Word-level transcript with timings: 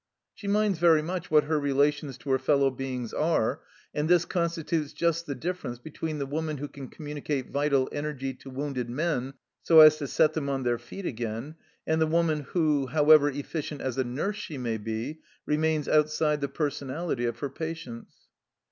She 0.33 0.47
minds 0.47 0.79
very 0.79 1.03
much 1.03 1.29
what 1.29 1.43
her 1.43 1.59
relations 1.59 2.17
to 2.17 2.31
her 2.31 2.39
fellow 2.39 2.71
beings 2.71 3.13
are, 3.13 3.61
and 3.93 4.09
this 4.09 4.25
constitutes 4.25 4.93
just 4.93 5.27
the 5.27 5.35
difference 5.35 5.77
between 5.77 6.17
the 6.17 6.25
woman 6.25 6.57
who 6.57 6.67
can 6.67 6.89
communi 6.89 7.23
cate 7.23 7.51
vital 7.51 7.87
energy 7.91 8.33
to 8.33 8.49
wounded 8.49 8.89
men 8.89 9.35
so 9.61 9.81
as 9.81 9.97
to 9.97 10.07
set 10.07 10.33
them 10.33 10.49
on 10.49 10.63
their 10.63 10.79
feet 10.79 11.05
again 11.05 11.53
and 11.85 12.01
the 12.01 12.07
woman 12.07 12.39
who, 12.39 12.87
however 12.87 13.29
efficient 13.29 13.81
as 13.81 13.99
a 13.99 14.03
nurse 14.03 14.37
she 14.37 14.57
may 14.57 14.77
be, 14.77 15.19
remains 15.45 15.87
outside 15.87 16.41
the 16.41 16.47
personality 16.49 17.25
of 17.25 17.37
her 17.37 17.49
patients. 17.51 18.15